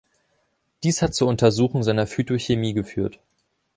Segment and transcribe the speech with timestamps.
[0.81, 3.19] Dies hat zur Untersuchung seiner Phytochemie geführt.